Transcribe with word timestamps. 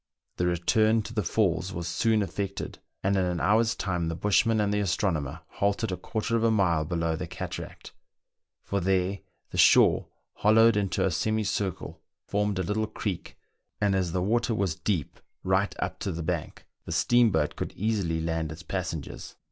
The 0.37 0.47
return 0.47 1.03
to 1.03 1.13
the 1.13 1.21
falls 1.21 1.71
was 1.73 1.87
soon 1.87 2.23
ef 2.23 2.31
fected, 2.35 2.77
and 3.03 3.15
in 3.15 3.23
an 3.23 3.39
hour's 3.39 3.75
time 3.75 4.07
the 4.07 4.15
bushman 4.15 4.59
and 4.59 4.73
the 4.73 4.79
astro 4.81 5.11
nomer 5.11 5.41
halted 5.49 5.91
a 5.91 5.95
quarter 5.95 6.35
of 6.35 6.43
a 6.43 6.49
mile 6.49 6.85
below 6.85 7.15
the 7.15 7.27
cataract; 7.27 7.93
for 8.63 8.79
there 8.79 9.19
the 9.51 9.59
shore, 9.59 10.07
hollowed 10.37 10.75
into 10.75 11.05
a 11.05 11.11
semicircle, 11.11 12.01
formed 12.25 12.57
a 12.57 12.63
little 12.63 12.87
creek, 12.87 13.37
and 13.79 13.93
as 13.93 14.11
the 14.11 14.23
water 14.23 14.55
was 14.55 14.73
deep 14.73 15.19
right 15.43 15.75
up 15.77 15.99
to 15.99 16.11
the 16.11 16.23
bank, 16.23 16.65
the 16.85 16.91
steamboat 16.91 17.55
could 17.55 17.71
easily 17.73 18.19
land 18.19 18.51
its 18.51 18.63
passengers. 18.63 19.35